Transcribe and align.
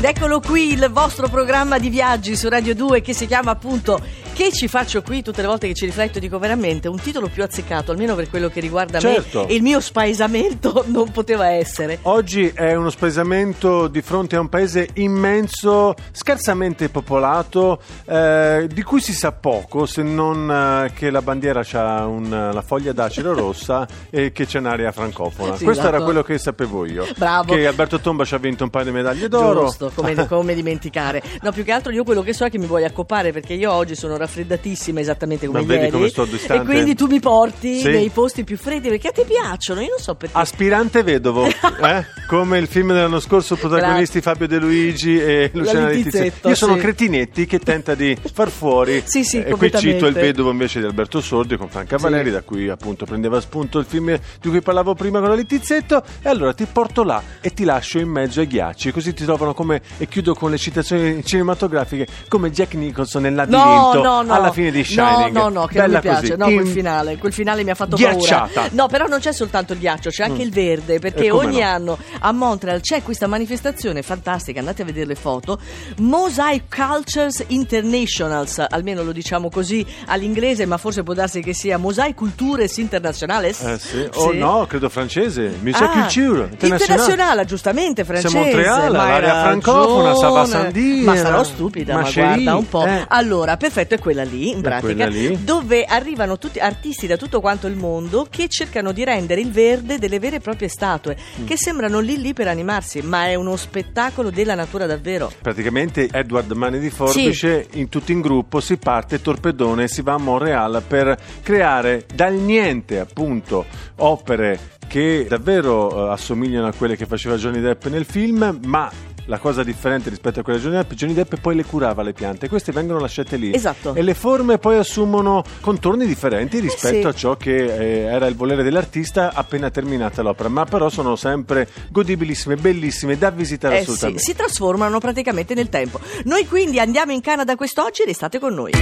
Ed 0.00 0.06
eccolo 0.06 0.40
qui 0.40 0.72
il 0.72 0.88
vostro 0.90 1.28
programma 1.28 1.78
di 1.78 1.90
viaggi 1.90 2.34
su 2.34 2.48
Radio 2.48 2.74
2 2.74 3.02
che 3.02 3.12
si 3.12 3.26
chiama 3.26 3.50
appunto 3.50 4.00
Che 4.32 4.50
ci 4.50 4.66
faccio 4.66 5.02
qui 5.02 5.22
tutte 5.22 5.42
le 5.42 5.46
volte 5.48 5.66
che 5.66 5.74
ci 5.74 5.84
rifletto 5.84 6.18
dico 6.18 6.38
veramente 6.38 6.88
un 6.88 6.98
titolo 6.98 7.28
più 7.28 7.42
azzeccato 7.42 7.90
almeno 7.90 8.14
per 8.14 8.30
quello 8.30 8.48
che 8.48 8.60
riguarda 8.60 8.98
Certo. 8.98 9.42
me 9.42 9.48
e 9.48 9.56
il 9.56 9.60
mio 9.62 9.78
spaesamento 9.80 10.84
non 10.88 11.10
poteva 11.10 11.50
essere. 11.50 11.98
Oggi 12.02 12.48
è 12.48 12.74
uno 12.74 12.88
spaesamento 12.88 13.88
di 13.88 14.00
fronte 14.00 14.36
a 14.36 14.40
un 14.40 14.48
paese 14.48 14.88
immenso, 14.94 15.94
scarsamente 16.12 16.88
popolato, 16.88 17.82
eh, 18.06 18.66
di 18.72 18.82
cui 18.82 19.02
si 19.02 19.12
sa 19.12 19.32
poco 19.32 19.84
se 19.84 20.02
non 20.02 20.50
eh, 20.50 20.92
che 20.94 21.10
la 21.10 21.20
bandiera 21.20 21.60
ha 21.72 22.06
la 22.06 22.62
foglia 22.62 22.92
d'acero 22.92 23.34
rossa 23.34 23.86
e 24.08 24.32
che 24.32 24.46
c'è 24.46 24.60
un'area 24.60 24.92
francofona. 24.92 25.56
Sì, 25.56 25.64
Questo 25.64 25.82
era 25.82 25.96
esatto. 25.96 26.04
quello 26.04 26.22
che 26.22 26.38
sapevo 26.38 26.86
io. 26.86 27.06
Bravo. 27.18 27.52
Che 27.52 27.66
Alberto 27.66 28.00
Tomba 28.00 28.24
ci 28.24 28.34
ha 28.34 28.38
vinto 28.38 28.64
un 28.64 28.70
paio 28.70 28.86
di 28.86 28.92
medaglie 28.92 29.28
d'oro. 29.28 29.64
Giusto, 29.66 29.89
come, 29.94 30.14
come 30.28 30.54
dimenticare. 30.54 31.22
No, 31.42 31.52
più 31.52 31.64
che 31.64 31.72
altro 31.72 31.92
io 31.92 32.04
quello 32.04 32.22
che 32.22 32.32
so 32.32 32.44
è 32.44 32.50
che 32.50 32.58
mi 32.58 32.66
vuoi 32.66 32.84
accopare 32.84 33.32
perché 33.32 33.54
io 33.54 33.72
oggi 33.72 33.94
sono 33.94 34.16
raffreddatissima 34.16 35.00
esattamente 35.00 35.46
come 35.46 35.62
Ma 35.64 35.74
ieri. 35.74 35.90
come 35.90 36.10
e 36.10 36.60
quindi 36.64 36.94
tu 36.94 37.06
mi 37.06 37.20
porti 37.20 37.80
Sì. 37.80 37.88
nei 37.88 38.08
posti 38.10 38.44
più 38.44 38.56
freddi 38.56 38.88
perché 38.88 39.08
a 39.08 39.12
te 39.12 39.24
piacciono, 39.24 39.80
io 39.80 39.88
non 39.90 39.98
so 39.98 40.14
perché. 40.14 40.36
Aspirante 40.36 41.02
vedovo, 41.02 41.46
eh? 41.46 42.04
come 42.26 42.58
il 42.58 42.66
film 42.66 42.88
dell'anno 42.92 43.20
scorso, 43.20 43.56
protagonisti 43.56 44.20
Fabio 44.20 44.46
De 44.46 44.58
Luigi 44.58 45.18
e 45.20 45.50
Luciana 45.52 45.88
Littizzetto. 45.88 46.48
Io 46.48 46.54
sono 46.54 46.74
sì. 46.74 46.80
Cretinetti 46.80 47.46
che 47.46 47.58
tenta 47.58 47.94
di 47.94 48.16
far 48.32 48.50
fuori. 48.50 49.02
Sì, 49.10 49.24
sì, 49.24 49.38
e 49.38 49.42
qui 49.42 49.50
completamente. 49.52 49.94
cito 49.94 50.06
il 50.06 50.14
vedovo 50.14 50.50
invece 50.50 50.78
di 50.80 50.86
Alberto 50.86 51.20
Sordi 51.20 51.56
con 51.56 51.68
Franca 51.68 51.96
Sì. 51.96 52.02
Valeri, 52.04 52.30
da 52.30 52.42
cui 52.42 52.68
appunto 52.68 53.04
prendeva 53.04 53.40
spunto 53.40 53.78
il 53.78 53.84
film 53.84 54.16
di 54.40 54.48
cui 54.48 54.60
parlavo 54.60 54.94
prima 54.94 55.18
con 55.20 55.28
la 55.30 55.34
Littizzetto. 55.34 56.02
E 56.22 56.28
allora 56.28 56.52
ti 56.52 56.66
porto 56.70 57.02
là 57.02 57.20
e 57.40 57.52
ti 57.52 57.64
lascio 57.64 57.98
in 57.98 58.08
mezzo 58.08 58.40
ai 58.40 58.46
ghiacci, 58.46 58.92
così 58.92 59.12
ti 59.14 59.24
trovano 59.24 59.52
come, 59.54 59.69
e 59.74 60.06
chiudo 60.08 60.34
con 60.34 60.50
le 60.50 60.58
citazioni 60.58 61.24
cinematografiche, 61.24 62.06
come 62.28 62.50
Jack 62.50 62.74
Nicholson 62.74 63.22
nel 63.22 63.32
No, 63.32 63.40
labirinto 63.46 64.02
no, 64.02 64.22
no. 64.22 64.32
alla 64.34 64.52
fine 64.52 64.70
di 64.70 64.82
Shining. 64.84 65.30
No, 65.32 65.48
no, 65.48 65.60
no, 65.60 65.66
che 65.66 65.74
Bella 65.80 66.00
non 66.02 66.12
mi 66.12 66.18
piace. 66.20 66.36
No, 66.36 66.44
quel 66.46 66.66
in- 66.66 66.72
finale. 66.72 67.16
Quel 67.18 67.32
finale 67.32 67.64
mi 67.64 67.70
ha 67.70 67.74
fatto 67.74 67.96
Ghiacciata. 67.96 68.50
paura. 68.52 68.68
No, 68.72 68.86
però 68.88 69.06
non 69.06 69.18
c'è 69.20 69.32
soltanto 69.32 69.72
il 69.72 69.78
ghiaccio, 69.78 70.10
c'è 70.10 70.24
anche 70.24 70.42
il 70.42 70.50
verde. 70.50 70.98
Perché 70.98 71.26
E 71.26 71.28
come 71.30 71.46
ogni 71.46 71.60
no? 71.60 71.66
anno 71.66 71.98
a 72.20 72.32
Montreal 72.32 72.80
c'è 72.80 73.02
questa 73.02 73.26
manifestazione 73.26 74.02
fantastica. 74.02 74.58
Andate 74.58 74.82
a 74.82 74.84
vedere 74.84 75.06
le 75.06 75.14
foto. 75.14 75.58
Mosaic 75.98 76.64
Cultures 76.74 77.44
Internationals, 77.48 78.64
almeno 78.68 79.02
lo 79.02 79.12
diciamo 79.12 79.48
così 79.50 79.84
all'inglese, 80.06 80.66
ma 80.66 80.76
forse 80.76 81.02
può 81.02 81.14
darsi 81.14 81.40
che 81.40 81.54
sia 81.54 81.78
Mosaic 81.78 82.14
Cultures 82.14 82.76
Internationales. 82.78 83.60
Eh 83.62 83.78
sì. 83.78 84.08
Oh 84.14 84.32
no, 84.32 84.66
credo 84.68 84.88
francese. 84.88 85.58
Musée 85.62 85.84
Ah, 85.84 85.88
Culture 85.90 86.48
Internationale. 86.50 86.82
internazionale, 86.82 87.44
giustamente 87.44 88.04
francese. 88.04 88.38
Montreal, 88.38 88.92
ma 88.92 89.02
hai 89.02 89.08
l'area 89.22 89.42
francofona, 89.60 90.08
ragione. 90.08 90.18
ça 90.18 90.28
va 90.30 90.44
sans 90.46 90.72
dire. 90.72 91.04
Ma 91.04 91.16
sarò 91.16 91.42
stupida, 91.44 91.94
ma, 91.94 92.02
Ma 92.02 92.10
guarda 92.12 92.56
un 92.56 92.68
po'. 92.68 92.84
eh. 92.86 93.04
Allora, 93.08 93.56
perfetto, 93.56 93.94
è 93.94 93.98
quella 93.98 94.22
lì, 94.24 94.50
in 94.50 94.60
pratica, 94.60 95.06
lì. 95.06 95.42
dove 95.44 95.84
arrivano 95.84 96.38
tutti 96.38 96.58
artisti 96.58 97.06
da 97.06 97.16
tutto 97.16 97.40
quanto 97.40 97.66
il 97.66 97.76
mondo 97.76 98.26
che 98.28 98.48
cercano 98.48 98.92
di 98.92 99.04
rendere 99.04 99.40
il 99.40 99.50
verde 99.50 99.98
delle 99.98 100.18
vere 100.18 100.36
e 100.36 100.40
proprie 100.40 100.68
statue, 100.68 101.16
Mm. 101.40 101.46
che 101.46 101.56
sembrano 101.56 102.00
lì 102.00 102.20
lì 102.20 102.32
per 102.34 102.48
animarsi, 102.48 103.00
ma 103.02 103.26
è 103.26 103.34
uno 103.34 103.56
spettacolo 103.56 104.30
della 104.30 104.54
natura 104.54 104.86
davvero. 104.86 105.30
Praticamente 105.40 106.08
Edward 106.10 106.50
Mani 106.52 106.78
di 106.78 106.90
Forbice, 106.90 107.66
in 107.72 107.88
tutti 107.88 108.12
in 108.12 108.20
gruppo, 108.20 108.60
si 108.60 108.76
parte 108.76 109.20
torpedone 109.20 109.84
e 109.84 109.88
si 109.88 110.02
va 110.02 110.14
a 110.14 110.18
Montreal 110.18 110.82
per 110.86 111.16
creare 111.42 112.04
dal 112.14 112.34
niente 112.34 112.98
appunto 112.98 113.64
opere 113.96 114.58
che 114.86 115.26
davvero 115.28 116.08
eh, 116.08 116.12
assomigliano 116.12 116.66
a 116.66 116.72
quelle 116.76 116.96
che 116.96 117.06
faceva 117.06 117.36
Johnny 117.36 117.60
Depp 117.60 117.86
nel 117.86 118.04
film, 118.04 118.58
ma 118.64 118.90
la 119.30 119.38
cosa 119.38 119.62
differente 119.62 120.10
rispetto 120.10 120.40
a 120.40 120.42
quelle 120.42 120.58
di 120.58 120.64
Johnny 120.64 120.76
Depp, 120.78 120.92
Johnny 120.94 121.14
Depp 121.14 121.34
poi 121.40 121.54
le 121.54 121.64
curava 121.64 122.02
le 122.02 122.12
piante, 122.12 122.48
queste 122.48 122.72
vengono 122.72 122.98
lasciate 122.98 123.36
lì. 123.36 123.54
Esatto. 123.54 123.94
E 123.94 124.02
le 124.02 124.14
forme 124.14 124.58
poi 124.58 124.76
assumono 124.76 125.44
contorni 125.60 126.04
differenti 126.04 126.58
rispetto 126.58 127.00
sì. 127.00 127.06
a 127.06 127.12
ciò 127.12 127.36
che 127.36 127.54
eh, 127.54 127.98
era 128.06 128.26
il 128.26 128.34
volere 128.34 128.64
dell'artista 128.64 129.32
appena 129.32 129.70
terminata 129.70 130.20
l'opera, 130.22 130.48
ma 130.48 130.64
però 130.64 130.88
sono 130.88 131.14
sempre 131.14 131.68
godibilissime, 131.90 132.56
bellissime, 132.56 133.16
da 133.16 133.30
visitare 133.30 133.74
Eh 133.74 133.78
sì, 133.78 133.82
assolutamente. 133.84 134.22
si 134.22 134.34
trasformano 134.34 134.98
praticamente 134.98 135.54
nel 135.54 135.68
tempo. 135.68 136.00
Noi 136.24 136.48
quindi 136.48 136.80
andiamo 136.80 137.12
in 137.12 137.20
Canada 137.20 137.54
quest'oggi 137.54 138.02
e 138.02 138.06
restate 138.06 138.40
con 138.40 138.52
noi. 138.52 138.72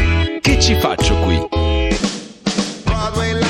Che 0.41 0.61
ci 0.61 0.75
faccio 0.77 1.15
qui? 1.17 1.47
Broadway 2.85 3.48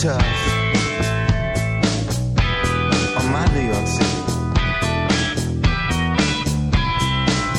tough 0.00 0.22
on 3.18 3.32
my 3.32 3.44
New 3.52 3.66
York 3.66 3.86
City, 3.88 4.22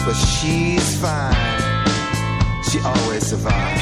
but 0.05 0.13
she's 0.13 1.01
fine. 1.01 1.35
She 2.63 2.79
always 2.79 3.25
survives. 3.25 3.78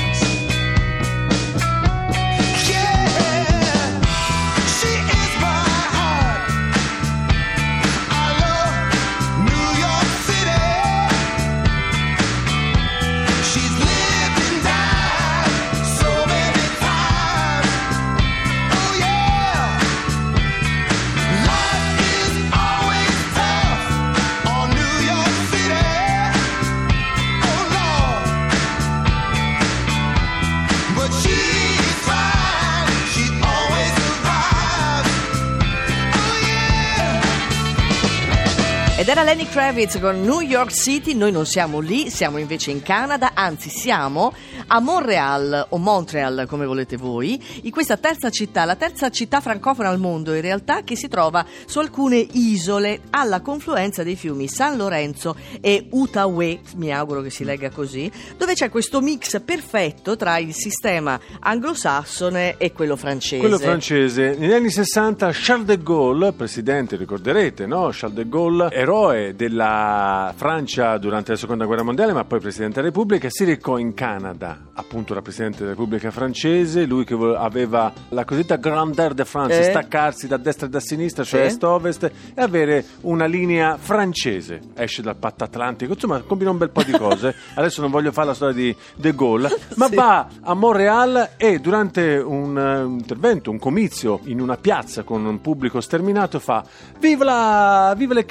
Ed 38.99 39.07
era 39.09 39.21
Lenny 39.21 39.45
Kravitz 39.45 39.99
con 39.99 40.23
New 40.23 40.39
York 40.39 40.71
City, 40.71 41.13
noi 41.13 41.31
non 41.31 41.45
siamo 41.45 41.79
lì, 41.79 42.09
siamo 42.09 42.39
invece 42.39 42.71
in 42.71 42.81
Canada, 42.81 43.33
anzi 43.35 43.69
siamo 43.69 44.33
a 44.65 44.79
Montreal 44.79 45.67
o 45.69 45.77
Montreal 45.77 46.45
come 46.49 46.65
volete 46.65 46.97
voi, 46.97 47.39
in 47.61 47.69
questa 47.69 47.97
terza 47.97 48.31
città, 48.31 48.65
la 48.65 48.75
terza 48.75 49.11
città 49.11 49.39
francofona 49.39 49.89
al 49.89 49.99
mondo 49.99 50.33
in 50.33 50.41
realtà 50.41 50.81
che 50.81 50.95
si 50.95 51.07
trova 51.09 51.45
su 51.67 51.77
alcune 51.77 52.25
isole 52.31 53.01
alla 53.11 53.41
confluenza 53.41 54.01
dei 54.01 54.15
fiumi 54.15 54.47
San 54.47 54.77
Lorenzo 54.77 55.35
e 55.61 55.85
Outaouais, 55.91 56.73
mi 56.73 56.91
auguro 56.91 57.21
che 57.21 57.29
si 57.29 57.43
legga 57.43 57.69
così, 57.69 58.11
dove 58.35 58.55
c'è 58.55 58.71
questo 58.71 58.99
mix 58.99 59.39
perfetto 59.41 60.15
tra 60.15 60.39
il 60.39 60.55
sistema 60.55 61.19
anglosassone 61.39 62.57
e 62.57 62.71
quello 62.71 62.95
francese. 62.95 63.37
Quello 63.37 63.59
francese. 63.59 64.35
Negli 64.35 64.53
anni 64.53 64.71
60 64.71 65.29
Charles 65.33 65.67
de 65.67 65.77
Gaulle, 65.83 66.33
presidente, 66.33 66.95
ricorderete, 66.95 67.67
no? 67.67 67.89
Charles 67.91 68.17
de 68.17 68.27
Gaulle, 68.27 68.69
eroe 68.91 69.35
della 69.35 70.31
Francia 70.35 70.97
durante 70.97 71.31
la 71.31 71.37
seconda 71.37 71.65
guerra 71.65 71.83
mondiale, 71.83 72.13
ma 72.13 72.23
poi 72.23 72.39
presidente 72.39 72.75
della 72.75 72.87
Repubblica, 72.87 73.27
si 73.29 73.43
recò 73.43 73.77
in 73.77 73.93
Canada, 73.93 74.67
appunto 74.73 75.13
la 75.13 75.21
presidente 75.21 75.57
della 75.59 75.71
Repubblica 75.71 76.09
francese, 76.09 76.85
lui 76.85 77.03
che 77.03 77.13
aveva 77.37 77.91
la 78.09 78.23
cosiddetta 78.23 78.55
grandeur 78.55 79.13
de 79.13 79.25
France, 79.25 79.59
Eh. 79.59 79.63
staccarsi 79.63 80.27
da 80.27 80.37
destra 80.37 80.67
e 80.67 80.69
da 80.69 80.79
sinistra, 80.79 81.25
cioè 81.25 81.41
Sì. 81.41 81.55
est-ovest, 81.55 82.03
e 82.33 82.41
avere 82.41 82.85
una 83.01 83.25
linea 83.25 83.75
francese. 83.77 84.61
Esce 84.75 85.01
dal 85.01 85.17
patto 85.17 85.43
atlantico, 85.43 85.91
insomma, 85.93 86.21
combina 86.21 86.51
un 86.51 86.57
bel 86.57 86.69
po' 86.69 86.83
di 86.83 86.91
cose. 86.93 87.35
Adesso 87.55 87.81
non 87.81 87.91
voglio 87.91 88.13
fare 88.13 88.27
la 88.27 88.33
storia 88.35 88.55
di 88.55 88.75
De 88.95 89.13
Gaulle, 89.13 89.49
ma 89.75 89.87
Sì. 89.87 89.95
va 89.95 90.27
a 90.41 90.53
Montreal 90.53 91.31
e 91.35 91.59
durante 91.59 92.15
un 92.17 92.85
intervento, 92.99 93.51
un 93.51 93.59
comizio 93.59 94.21
in 94.25 94.39
una 94.39 94.55
piazza 94.55 95.03
con 95.03 95.25
un 95.25 95.41
pubblico 95.41 95.81
sterminato 95.81 96.39
fa 96.39 96.63
Viva 96.99 97.23
la, 97.25 97.93
viva 97.97 98.13
le 98.13 98.25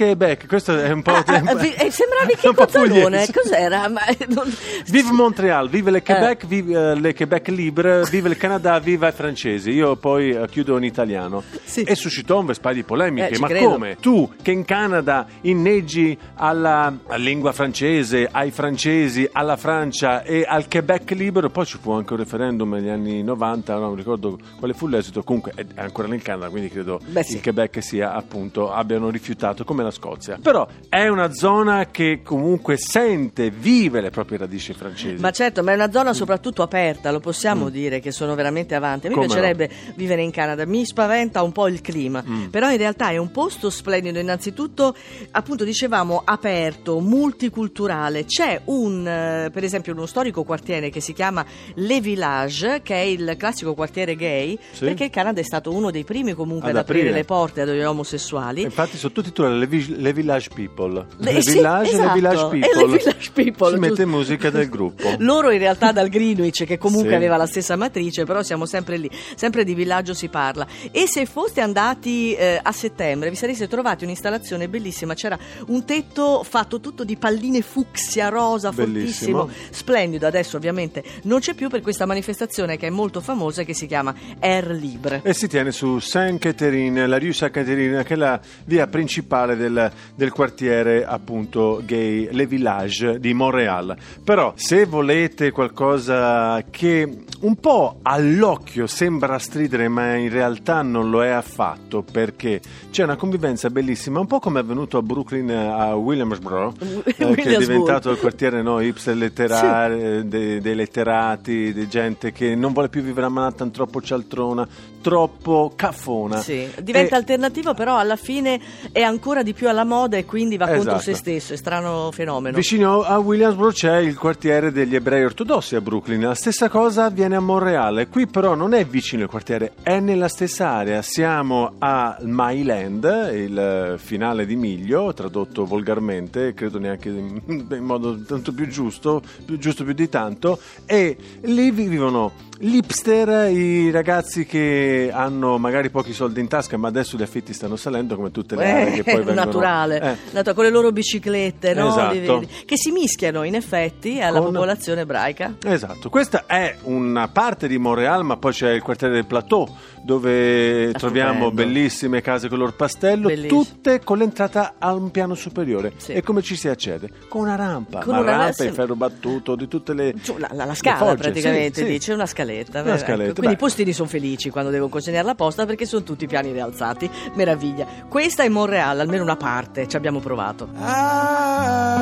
Quebec! 0.47 0.49
Questo 0.49 0.79
è 0.79 0.91
un 0.91 1.03
po' 1.03 1.11
Ah, 1.13 1.25
ah, 1.27 1.55
vi- 1.55 1.73
eh, 1.75 1.91
sembravi 1.91 2.35
che 2.41 2.55
Cozzalone, 2.55 3.27
cos'era? 3.33 3.89
Ma, 3.89 4.05
eh, 4.07 4.27
non- 4.29 4.53
Vive 4.89 5.11
Montreal, 5.13 5.69
vive 5.69 5.91
le 5.91 6.03
Quebec, 6.03 6.47
vive 6.47 6.93
eh, 6.93 6.95
le 6.95 7.15
Quebec 7.15 7.49
libre, 7.49 8.03
vive 8.11 8.29
il 8.29 8.37
Canada, 8.37 8.79
viva 8.79 9.09
i 9.09 9.13
francesi. 9.13 9.71
Io 9.71 9.97
poi 9.97 10.31
eh, 10.31 10.47
chiudo 10.49 10.77
in 10.77 10.85
italiano. 10.85 11.43
Sì. 11.65 11.83
E 11.83 11.95
suscitò 11.95 12.39
un 12.41 12.47
vespaio 12.47 12.75
di 12.77 12.83
polemiche. 12.83 13.29
Eh, 13.35 13.39
Ma 13.39 13.49
credo. 13.49 13.71
come? 13.73 13.97
Tu 14.01 14.31
che 14.43 14.51
in 14.53 14.65
Canada 14.65 15.27
inneggi 15.43 16.17
alla, 16.37 16.93
lingua 17.17 17.53
francese, 17.53 18.29
ai 18.31 18.51
francesi, 18.51 19.29
alla 19.31 19.57
Francia 19.57 20.23
e 20.23 20.45
al 20.47 20.69
Quebec 20.69 21.11
libero, 21.13 21.51
poi 21.51 21.67
ci 21.67 21.79
fu 21.81 21.91
anche 21.93 22.13
un 22.13 22.19
referendum 22.19 22.73
negli 22.73 22.89
anni 22.89 23.23
90, 23.23 23.77
non 23.77 23.95
ricordo 23.95 24.39
quale 24.59 24.73
fu 24.75 24.87
l'esito, 24.87 25.23
comunque 25.23 25.53
è 25.55 25.65
è 25.75 25.81
ancora 25.81 26.07
nel 26.09 26.23
Canada, 26.23 26.49
quindi 26.49 26.71
credo 26.71 27.01
Beh, 27.05 27.23
sì. 27.25 27.35
il 27.35 27.43
Quebec 27.43 27.83
sia 27.83 28.13
appunto 28.15 28.73
abbiano 28.73 29.11
rifiutato 29.11 29.65
come 29.65 29.83
la 29.83 29.91
Scozia. 29.91 30.36
Però 30.41 30.67
è 30.89 31.09
una 31.09 31.33
zona 31.33 31.87
che 31.91 32.21
comunque 32.23 32.77
sente, 32.77 33.51
vive 33.51 34.01
le 34.01 34.11
proprie 34.11 34.39
radici 34.39 34.73
francesi. 34.73 35.21
Ma 35.21 35.31
certo, 35.31 35.63
ma 35.63 35.73
è 35.73 35.75
una 35.75 35.91
zona 35.91 36.13
soprattutto 36.13 36.63
aperta, 36.63 37.11
lo 37.11 37.21
possiamo 37.21 37.69
dire 37.69 38.01
che 38.01 38.11
sono 38.11 38.35
veramente 38.35 38.75
avanti. 38.75 39.09
Mm. 39.09 39.13
Come 39.13 39.27
piacerebbe 39.27 39.71
vivere 39.95 40.23
in 40.23 40.31
Canada, 40.31 40.65
mi 40.67 40.85
spaventa 40.85 41.43
un 41.43 41.53
po' 41.53 41.69
il 41.69 41.81
clima, 41.81 42.23
Mm. 42.27 42.47
però 42.47 42.71
in 42.71 42.77
realtà 42.77 43.11
è 43.11 43.17
un 43.17 43.31
posto 43.31 43.71
splendido, 43.71 44.19
innanzitutto 44.19 44.95
appunto 45.33 45.65
dicevamo 45.65 46.23
aperto, 46.25 47.01
multiculturale. 47.01 48.25
C'è 48.25 48.61
un, 48.65 49.07
eh, 49.07 49.51
per 49.53 49.65
esempio, 49.65 49.93
uno 49.93 50.07
storico 50.07 50.43
quartiere 50.45 50.91
che 50.91 51.01
si 51.01 51.13
chiama 51.13 51.45
Le 51.75 52.01
Village, 52.01 52.81
che 52.83 52.95
è 52.95 53.05
il 53.05 53.35
classico 53.39 53.75
quartiere 53.75 54.17
gay, 54.17 54.59
Sì. 54.73 54.85
perché 54.85 55.05
il 55.05 55.11
Canada 55.11 55.41
è 55.41 55.45
stato 55.45 55.73
uno 55.73 55.91
dei 55.91 56.05
primi 56.05 56.33
comunque 56.35 56.71
Ad 56.71 56.77
ad 56.77 56.83
aprire 56.83 57.01
aprire. 57.09 57.19
le 57.19 57.25
porte 57.25 57.61
agli 57.63 57.81
omosessuali. 57.83 58.63
Infatti 58.63 58.97
le, 59.37 59.67
vi- 59.67 59.97
le 60.01 60.13
Village 60.13 60.26
People. 60.55 61.07
Le- 61.19 61.33
Le 61.33 61.43
sì, 61.43 61.53
Village 61.53 61.91
e 61.91 61.95
esatto, 61.95 62.07
le 62.09 62.13
Village 62.15 62.45
e 62.45 62.49
People. 62.49 62.87
le 62.87 62.97
Village 62.99 63.31
People, 63.33 63.73
Si 63.73 63.79
mette 63.79 64.05
musica 64.07 64.51
del 64.51 64.69
gruppo. 64.69 65.15
Loro 65.19 65.51
in 65.51 65.59
realtà 65.59 65.93
dal 65.93 66.09
Greenwich, 66.09 66.65
che 66.65 66.79
comunque 66.79 67.11
Sì. 67.11 67.15
aveva 67.15 67.37
la 67.37 67.47
stessa 67.47 67.77
matrice, 67.77 68.25
però 68.25 68.43
siamo 68.43 68.67
sempre 68.67 68.97
lì, 68.97 69.11
sempre 69.37 69.65
di 69.65 69.75
villaggio 69.75 70.15
si 70.15 70.29
parla. 70.29 70.67
E 70.91 71.07
se 71.07 71.27
foste 71.27 71.61
andati 71.61 72.35
eh, 72.35 72.59
a 72.63 72.73
settembre, 72.73 73.31
vi 73.31 73.37
sareste 73.37 73.69
trovati 73.69 74.05
un'installazione 74.05 74.69
bellissima. 74.69 75.15
C'era 75.15 75.39
un 75.69 75.85
tetto 75.85 76.43
fatto 76.43 76.81
tutto 76.81 77.05
di 77.05 77.17
palline 77.17 77.61
fucsia, 77.63 78.29
rosa, 78.29 78.71
Bellissimo. 78.73 79.39
fortissimo, 79.47 79.71
splendido. 79.71 80.27
Adesso 80.27 80.57
ovviamente 80.57 81.03
non 81.23 81.41
c'è 81.41 81.55
più 81.55 81.69
per 81.69 81.81
questa 81.81 82.07
manifestazione 82.07 82.77
che 82.77 82.87
è 82.89 82.91
molto 82.91 83.21
famosa 83.21 83.63
che 83.63 83.75
si 83.75 83.87
chiama 83.87 84.15
Air 84.41 84.71
Libre. 84.71 85.21
E 85.25 85.35
si 85.35 85.49
tiene 85.49 85.71
su 85.73 85.99
Saint-Catherine, 85.99 87.07
la 87.07 87.19
Rue 87.19 87.33
Saint-Catherine, 87.33 88.03
che 88.05 88.15
è 88.15 88.17
la 88.17 88.41
via 88.65 88.87
principale 88.87 89.57
del, 89.57 89.91
del 90.17 90.33
quartiere 90.33 91.05
appunto 91.05 91.81
gay, 91.85 92.29
Le 92.33 92.47
Village 92.47 93.21
di 93.21 93.33
Montreal. 93.35 93.97
Però 94.25 94.55
se 94.57 94.87
volete 94.87 95.53
qualcosa 95.53 96.65
che 96.69 97.25
un 97.41 97.57
po' 97.57 97.99
all'occhio 98.03 98.87
sembra 98.87 99.39
stridere, 99.39 99.89
ma 99.89 100.15
in 100.15 100.31
realtà 100.31 100.83
non 100.83 101.11
lo 101.11 101.23
è 101.23 101.29
affatto, 101.29 102.03
perché 102.03 102.61
c'è 102.91 103.03
una 103.03 103.17
convivenza 103.17 103.69
bellissima, 103.69 104.21
un 104.21 104.27
po' 104.27 104.39
come 104.39 104.61
è 104.61 104.63
avvenuto 104.63 104.97
a 104.99 105.03
Brooklyn 105.03 105.51
eh, 105.51 105.67
a 105.67 105.95
Williamsboro, 105.95 106.73
eh, 107.05 107.15
che 107.15 107.43
è 107.43 107.57
diventato 107.59 108.11
il 108.11 108.19
quartiere 108.19 108.63
no, 108.63 108.81
hipster 108.81 109.17
letterari, 109.17 110.27
dei, 110.27 110.61
dei 110.61 110.75
letterati, 110.75 111.73
di 111.73 111.89
gente 111.89 112.33
che 112.33 112.55
non 112.55 112.73
vuole 112.73 112.89
più 112.89 113.03
vivere 113.03 113.27
a 113.27 113.29
Manhattan 113.29 113.71
troppo 113.71 114.01
cialtrona, 114.01 114.67
troppo 115.03 115.73
caffona. 115.77 116.41
Sì, 116.41 116.69
diventa 116.83 117.17
E- 117.17 117.19
alternativo, 117.19 117.75
però 117.75 117.99
alla 117.99 118.17
fine 118.17 118.61
è 118.93 119.03
ancora 119.03 119.43
di 119.43 119.53
più 119.53 119.69
alla 119.69 119.85
moda 119.85 120.17
e 120.17 120.25
quindi 120.25 120.57
va 120.57 120.67
contro 120.67 120.97
Esatto. 120.97 121.01
se 121.03 121.15
stesso. 121.15 121.53
È 121.53 121.57
strano 121.57 122.11
fenomeno. 122.13 122.57
Vicino 122.57 123.03
a 123.03 123.19
Williamsburg 123.19 123.73
c'è 123.75 123.99
il 123.99 124.17
quartiere 124.17 124.73
degli 124.73 124.95
ebrei 124.95 125.25
ortodossi 125.25 125.77
a 125.77 125.81
Brooklyn, 125.81 126.23
la 126.23 126.35
stessa 126.35 126.69
cosa 126.69 127.05
avviene 127.05 127.26
a 127.35 127.41
Monreale, 127.41 128.07
qui 128.09 128.27
però 128.27 128.55
non 128.55 128.73
è 128.75 128.85
vicino 128.85 129.25
il 129.25 129.29
quartiere, 129.29 129.73
è 129.83 129.99
nella 129.99 130.29
stessa 130.29 130.69
area, 130.71 131.03
siamo 131.03 131.73
a 131.79 132.17
Myland, 132.21 133.31
il 133.35 133.59
eh, 133.59 133.99
finale 133.99 134.47
di 134.47 134.55
Miglio, 134.57 135.13
tradotto 135.13 135.65
volgarmente, 135.65 136.55
credo 136.55 136.79
neanche 136.79 137.09
in 137.09 137.41
modo 137.81 138.23
tanto 138.23 138.53
più 138.53 138.69
giusto, 138.69 139.23
più 139.45 139.59
giusto 139.59 139.83
più 139.85 139.95
di 139.95 140.09
tanto, 140.09 140.59
e 140.85 141.17
lì 141.43 141.71
vivono 141.71 142.45
gli 142.59 142.77
hipster, 142.77 143.51
i 143.51 143.91
ragazzi 143.91 144.47
che 144.47 145.11
hanno 145.13 145.59
magari 145.59 145.91
pochi 145.91 146.15
soldi 146.15 146.41
in 146.41 146.49
tasca, 146.49 146.79
ma 146.79 146.89
adesso 146.89 147.19
gli 147.19 147.23
affitti 147.23 147.53
stanno 147.53 147.77
salendo 147.77 148.17
come 148.17 148.31
tutte 148.31 148.57
le 148.57 148.65
aree 148.71 148.93
che 148.93 149.01
Eh, 149.01 149.03
poi 149.03 149.15
vengono... 149.25 149.35
naturale, 149.45 150.01
Eh. 150.01 150.17
Natura- 150.33 150.55
con 150.55 150.65
le 150.65 150.71
loro 150.71 150.91
biciclette, 150.91 151.75
no? 151.75 151.89
Esatto. 151.89 152.43
Che 152.65 152.77
si 152.79 152.93
mischiano 152.93 153.43
in 153.43 153.57
effetti 153.57 154.23
alla 154.23 154.41
Con- 154.41 154.53
popolazione 154.53 155.03
ebraica. 155.03 155.55
Esatto, 155.67 156.09
questa 156.09 156.47
è 156.47 156.77
una 157.19 157.29
parte 157.29 157.67
di 157.69 157.79
Montreal, 157.79 158.25
ma 158.25 158.37
poi 158.37 158.53
c'è 158.53 158.71
il 158.73 158.83
quartiere 158.83 159.15
del 159.15 159.27
Plateau 159.27 159.69
dove 160.03 160.89
Ah, 160.89 160.93
troviamo 160.93 161.51
bellissime 161.51 162.21
case 162.21 162.49
color 162.49 162.75
pastello, 162.77 163.27
Bellissimo. 163.29 163.63
tutte 163.63 164.01
con 164.05 164.19
l'entrata 164.19 164.75
a 164.79 164.93
un 164.95 165.11
piano 165.11 165.35
superiore. 165.35 165.95
Sì. 165.97 166.13
E 166.13 166.23
come 166.23 166.43
ci 166.43 166.55
si 166.57 166.69
accede? 166.69 167.11
Con 167.29 167.41
una 167.43 167.57
rampa, 167.57 168.03
Con 168.05 168.15
ma 168.15 168.21
una- 168.21 168.31
rampa 168.37 168.53
sì. 168.53 168.67
in 168.67 168.75
ferro 168.75 168.95
battuto 168.95 169.57
di 169.57 169.67
tutte 169.67 169.95
le 169.95 170.15
Giù, 170.23 170.37
la, 170.39 170.47
la- 170.53 170.59
la 170.65 170.67
le 170.67 170.75
scala 170.77 170.97
fogge, 170.99 171.17
praticamente, 171.23 171.81
sì, 171.81 171.87
sì. 171.87 171.91
dice 171.91 172.13
una 172.13 172.27
scaletta. 172.27 172.83
Una 172.83 172.93
beh, 172.93 172.99
scaletta, 172.99 173.23
ecco. 173.31 173.41
Quindi 173.41 173.47
beh. 173.47 173.53
i 173.53 173.57
postini 173.57 173.93
sono 173.93 174.09
felici 174.09 174.51
quando 174.51 174.71
devo 174.71 174.89
consegnare 174.89 175.27
la 175.27 175.35
posta 175.35 175.67
perché 175.67 175.87
sono 175.87 176.03
tutti 176.05 176.27
piani 176.27 176.53
rialzati. 176.53 177.11
Meraviglia. 177.35 177.87
Questa 178.09 178.45
è 178.45 178.49
Monreal, 178.49 179.01
almeno 179.01 179.23
una 179.25 179.37
parte, 179.37 179.89
ci 179.89 179.97
abbiamo 179.97 180.21
provato. 180.21 180.69
Ah, 180.79 181.95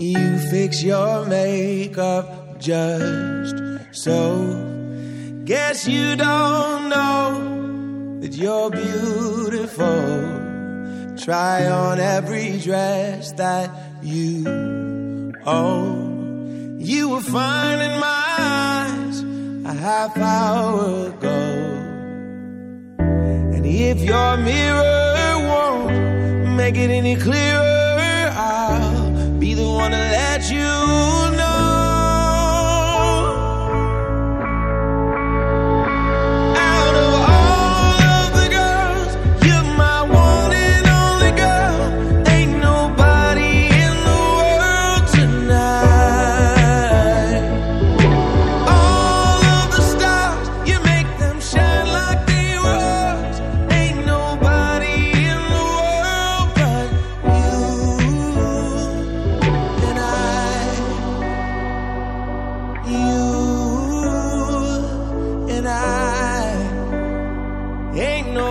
You 0.00 0.38
fix 0.38 0.82
your 0.82 1.26
makeup 1.26 2.58
just 2.58 3.54
so. 3.92 4.22
Guess 5.44 5.86
you 5.86 6.16
don't 6.16 6.88
know 6.88 8.18
that 8.20 8.32
you're 8.32 8.70
beautiful. 8.70 9.84
Try 11.22 11.66
on 11.66 12.00
every 12.00 12.58
dress 12.60 13.32
that 13.32 13.68
you 14.02 15.34
own. 15.44 16.80
You 16.80 17.10
were 17.10 17.20
fine 17.20 17.80
in 17.80 18.00
my 18.00 18.36
eyes 18.38 19.22
a 19.66 19.74
half 19.78 20.16
hour 20.16 21.08
ago. 21.08 21.42
And 23.54 23.66
if 23.66 24.00
your 24.00 24.38
mirror 24.38 25.34
won't 25.50 26.56
make 26.56 26.76
it 26.76 26.88
any 26.88 27.16
clearer, 27.16 27.79
wanna 29.80 29.96
let 29.96 30.50
you 30.50 31.19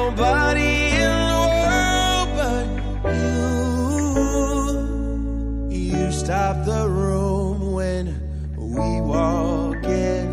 nobody 0.10 0.90
in 1.06 1.12
the 1.34 1.46
world 1.66 2.30
but 2.40 2.66
you. 3.14 3.38
You 5.70 6.12
stop 6.12 6.66
the 6.66 6.88
room 6.90 7.74
when 7.74 8.06
we 8.58 9.02
walk 9.02 9.84
in. 9.84 10.28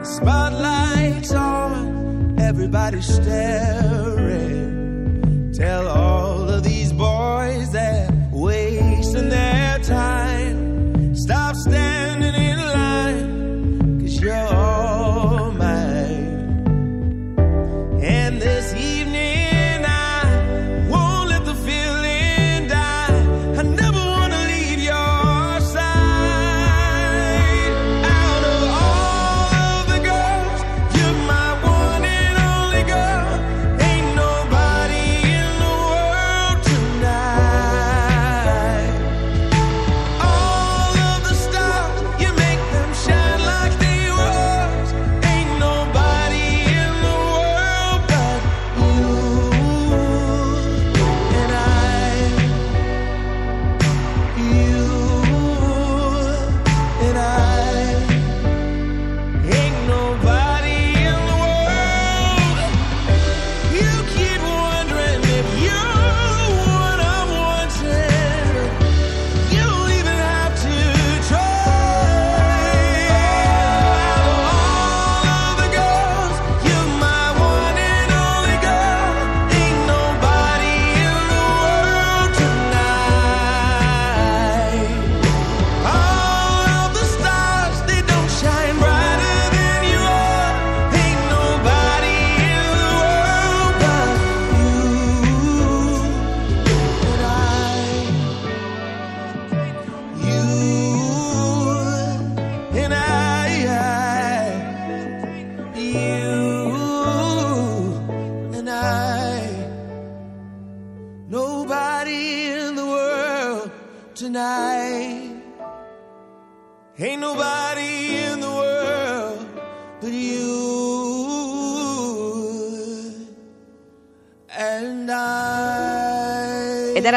The 0.00 0.04
spotlight's 0.04 1.32
on, 1.32 2.38
everybody's 2.38 3.06
staring. 3.06 4.60
Tell 5.52 5.88
all 5.88 6.09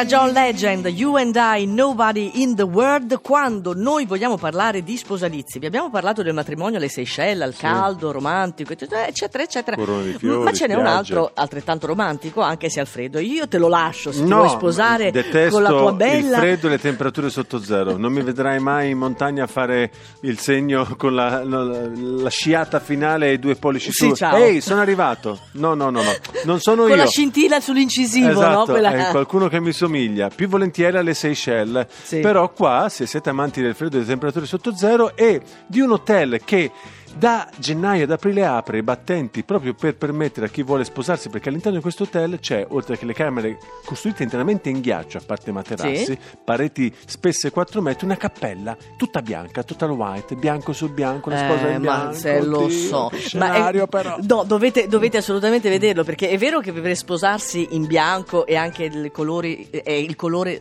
era 0.04 0.06
John 0.06 0.32
Legend, 0.32 0.86
You 0.86 1.16
and 1.16 1.34
I, 1.36 1.66
Nobody 1.66 2.42
in 2.42 2.54
the 2.54 2.62
World, 2.62 3.20
quando 3.22 3.72
noi 3.74 4.04
vogliamo 4.06 4.36
parlare 4.36 4.82
di 4.82 4.96
sposalizi. 4.96 5.58
Vi 5.58 5.66
abbiamo 5.66 5.88
parlato 5.90 6.22
del 6.22 6.34
matrimonio 6.34 6.76
alle 6.78 6.88
Seychelles, 6.88 7.40
al 7.42 7.54
caldo, 7.56 8.12
romantico, 8.12 8.72
eccetera, 8.72 9.06
eccetera. 9.06 9.76
Fiori, 9.76 10.16
Ma 10.42 10.52
ce 10.52 10.66
n'è 10.66 10.74
un 10.74 10.86
altro 10.86 11.30
altrettanto 11.34 11.86
romantico, 11.86 12.40
anche 12.42 12.68
se 12.70 12.80
Alfredo. 12.80 13.18
Io 13.18 13.48
te 13.48 13.58
lo 13.58 13.68
lascio 13.68 14.12
se 14.12 14.22
No, 14.24 14.36
vuoi 14.38 14.48
sposare 14.50 15.10
con 15.50 15.62
la 15.62 15.68
tua 15.70 15.90
il 15.90 15.96
bella. 15.96 16.38
freddo 16.38 16.66
e 16.66 16.70
le 16.70 16.78
temperature 16.78 17.30
sotto 17.30 17.58
zero. 17.60 17.96
Non 17.96 18.12
mi 18.12 18.22
vedrai 18.22 18.58
mai 18.60 18.90
in 18.90 18.98
montagna 18.98 19.44
a 19.44 19.46
fare 19.46 19.90
il 20.20 20.38
segno 20.38 20.86
con 20.96 21.14
la, 21.14 21.42
la- 21.44 21.62
la 21.94 22.30
sciata 22.30 22.78
finale 22.80 23.28
e 23.28 23.32
i 23.34 23.38
due 23.38 23.54
pollici 23.56 23.90
Sì, 23.92 24.08
su. 24.08 24.14
ciao. 24.14 24.36
Ehi, 24.36 24.60
sono 24.60 24.80
arrivato. 24.80 25.38
No, 25.52 25.74
no, 25.74 25.90
no, 25.90 26.02
no. 26.02 26.12
Non 26.44 26.60
sono 26.60 26.82
Con 26.82 26.90
io. 26.90 26.96
la 26.96 27.06
scintilla 27.06 27.60
sull'incisivo, 27.60 28.30
Esatto, 28.30 28.58
no? 28.58 28.64
Quella- 28.64 29.08
è 29.08 29.10
qualcuno 29.10 29.48
che 29.48 29.60
mi 29.60 29.72
somiglia, 29.72 29.92
più 30.34 30.48
volentieri 30.48 30.96
alle 30.96 31.14
Seychelles, 31.14 31.86
Sì. 32.02 32.20
però 32.20 32.50
qua 32.52 32.88
se 32.88 33.06
siete 33.06 33.30
amanti 33.30 33.62
del 33.62 33.74
freddo 33.74 33.96
e 33.96 33.98
delle 34.00 34.10
temperature 34.10 34.46
sotto 34.46 34.74
zero 34.76 35.16
e 35.16 35.40
di 35.66 35.80
un 35.80 35.92
hotel 35.92 36.40
che 36.44 36.70
da 37.16 37.48
gennaio 37.56 38.04
ad 38.04 38.10
aprile 38.10 38.44
apre 38.44 38.78
i 38.78 38.82
battenti 38.82 39.44
proprio 39.44 39.74
per 39.74 39.96
permettere 39.96 40.46
a 40.46 40.48
chi 40.48 40.62
vuole 40.62 40.84
sposarsi 40.84 41.28
perché 41.28 41.48
all'interno 41.48 41.76
di 41.76 41.82
questo 41.82 42.02
hotel 42.04 42.38
c'è 42.40 42.66
oltre 42.70 42.98
che 42.98 43.04
le 43.06 43.12
camere 43.14 43.58
costruite 43.84 44.22
interamente 44.22 44.68
in 44.68 44.80
ghiaccio 44.80 45.18
a 45.18 45.22
parte 45.24 45.52
materassi 45.52 46.04
Sì. 46.04 46.18
pareti 46.44 46.92
spesse 47.06 47.50
4 47.50 47.80
metri 47.80 48.04
una 48.04 48.16
cappella 48.16 48.76
tutta 48.96 49.22
bianca 49.22 49.62
total 49.62 49.90
white 49.90 50.34
bianco 50.34 50.72
su 50.72 50.92
bianco 50.92 51.28
una 51.28 51.38
sposa 51.38 51.68
Eh, 51.68 51.74
in 51.74 51.82
ma 51.82 51.96
bianco 51.96 52.14
se 52.14 52.42
lo 52.42 52.58
Oddio, 52.64 52.78
so, 52.78 53.10
che 53.12 53.38
ma 53.38 53.68
è- 53.70 53.86
però 53.86 54.16
no, 54.20 54.42
dovete, 54.44 54.88
dovete 54.88 55.16
assolutamente 55.18 55.68
vederlo 55.70 56.04
perché 56.04 56.28
è 56.28 56.38
vero 56.38 56.60
che 56.60 56.72
per 56.72 56.96
sposarsi 56.96 57.68
in 57.70 57.86
bianco 57.86 58.44
e 58.46 58.56
anche 58.56 58.84
il 58.84 59.10
colore, 59.12 59.68
è 59.70 59.92
il 59.92 60.16
colore 60.16 60.60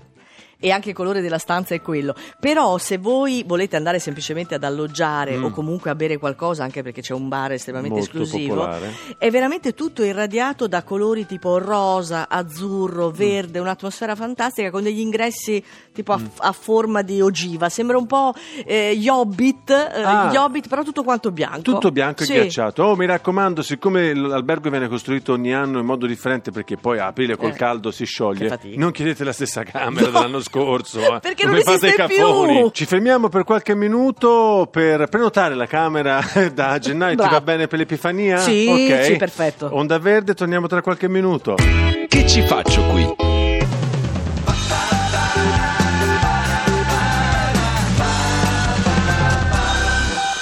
e 0.63 0.71
anche 0.71 0.89
il 0.91 0.95
colore 0.95 1.19
della 1.19 1.37
stanza 1.39 1.75
è 1.75 1.81
quello. 1.81 2.15
Però 2.39 2.77
se 2.77 2.97
voi 2.97 3.43
volete 3.45 3.75
andare 3.75 3.99
semplicemente 3.99 4.55
ad 4.55 4.63
alloggiare 4.63 5.35
Mm. 5.35 5.43
o 5.43 5.49
comunque 5.49 5.89
a 5.89 5.95
bere 5.95 6.17
qualcosa, 6.17 6.63
anche 6.63 6.81
perché 6.81 7.01
c'è 7.01 7.13
un 7.13 7.27
bar 7.27 7.51
estremamente 7.51 7.97
Molto 7.99 8.21
esclusivo, 8.21 8.53
popolare. 8.55 8.93
è 9.17 9.29
veramente 9.29 9.73
tutto 9.73 10.03
irradiato 10.05 10.67
da 10.67 10.83
colori 10.83 11.25
tipo 11.25 11.57
rosa, 11.57 12.29
azzurro, 12.29 13.09
Mm. 13.09 13.13
verde, 13.13 13.59
un'atmosfera 13.59 14.15
fantastica 14.15 14.71
con 14.71 14.83
degli 14.83 14.99
ingressi 14.99 15.61
tipo 15.91 16.13
a, 16.13 16.17
Mm. 16.19 16.25
a 16.37 16.51
forma 16.53 17.01
di 17.01 17.19
ogiva. 17.19 17.67
Sembra 17.67 17.97
un 17.97 18.05
po' 18.07 18.33
eh, 18.65 18.95
gli 18.95 19.09
Hobbit, 19.09 19.69
eh, 19.69 20.01
Ah. 20.01 20.29
gli 20.31 20.37
Hobbit, 20.37 20.69
però 20.69 20.83
tutto 20.83 21.03
quanto 21.03 21.31
bianco. 21.31 21.61
Tutto 21.61 21.91
bianco 21.91 22.23
Sì. 22.23 22.33
e 22.35 22.41
ghiacciato. 22.41 22.83
Oh, 22.83 22.95
mi 22.95 23.05
raccomando, 23.05 23.61
siccome 23.61 24.13
l'albergo 24.13 24.69
viene 24.69 24.87
costruito 24.87 25.33
ogni 25.33 25.53
anno 25.53 25.79
in 25.79 25.85
modo 25.85 26.05
differente 26.05 26.51
perché 26.51 26.77
poi 26.77 26.99
a 26.99 27.07
aprile 27.07 27.35
col 27.35 27.49
Eh, 27.49 27.53
caldo 27.53 27.91
si 27.91 28.05
scioglie, 28.05 28.57
non 28.75 28.91
chiedete 28.91 29.23
la 29.25 29.33
stessa 29.33 29.63
camera 29.63 30.05
No, 30.05 30.11
dell'anno 30.11 30.39
scorso. 30.41 30.51
Eh. 30.59 31.19
perché 31.19 31.45
non 31.45 31.53
Come 31.53 31.63
fate 31.63 31.85
i 31.87 31.89
esiste 31.89 32.05
più. 32.07 32.69
Ci 32.71 32.85
fermiamo 32.85 33.29
per 33.29 33.43
qualche 33.43 33.75
minuto 33.75 34.67
per 34.71 35.07
prenotare 35.07 35.55
la 35.55 35.65
camera 35.67 36.21
da 36.53 36.77
gennaio. 36.79 37.11
Ti 37.11 37.17
Bravo. 37.17 37.31
va 37.33 37.41
bene 37.41 37.67
per 37.67 37.79
l'Epifania? 37.79 38.37
Sì, 38.37 38.67
Ok. 38.69 39.03
sì, 39.05 39.15
perfetto. 39.17 39.69
Onda 39.71 39.97
verde, 39.99 40.33
torniamo 40.33 40.67
tra 40.67 40.81
qualche 40.81 41.07
minuto. 41.09 41.55
Che 41.55 42.27
ci 42.27 42.41
faccio 42.43 42.83
qui? 42.85 43.15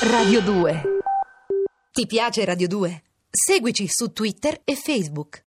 Radio 0.09 0.41
2. 0.41 0.81
Ti 1.91 2.05
piace 2.07 2.45
Radio 2.45 2.67
2? 2.67 3.01
Seguici 3.29 3.87
su 3.87 4.11
Twitter 4.13 4.59
e 4.63 4.75
Facebook. 4.75 5.39